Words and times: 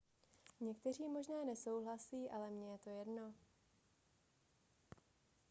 někteří 0.59 1.07
možná 1.09 1.43
nesouhlasí 1.43 2.29
ale 2.29 2.49
mně 2.51 2.71
je 2.71 2.77
to 2.77 2.89
jedno 2.89 3.33